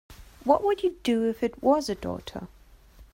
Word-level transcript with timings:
What 0.45 0.63
would 0.63 0.81
you 0.81 0.95
do 1.03 1.29
if 1.29 1.43
it 1.43 1.61
was 1.61 1.87
a 1.87 1.93
daughter? 1.93 2.47